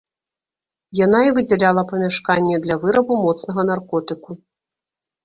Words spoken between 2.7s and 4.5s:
вырабу моцнага наркотыку.